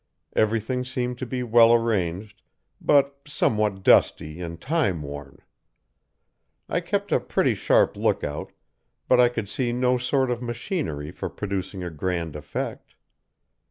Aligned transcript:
Everything 0.35 0.83
seemed 0.83 1.19
to 1.19 1.27
be 1.27 1.43
well 1.43 1.71
arranged, 1.71 2.41
but 2.81 3.19
somewhat 3.27 3.83
dusty 3.83 4.41
and 4.41 4.59
time 4.59 5.03
worn. 5.03 5.37
I 6.67 6.79
kept 6.79 7.11
a 7.11 7.19
pretty 7.19 7.53
sharp 7.53 7.95
lookout, 7.95 8.51
but 9.07 9.19
I 9.19 9.29
could 9.29 9.47
see 9.47 9.71
no 9.71 9.99
sort 9.99 10.31
of 10.31 10.41
machinery 10.41 11.11
for 11.11 11.29
producing 11.29 11.83
a 11.83 11.91
grand 11.91 12.35
effect. 12.35 12.95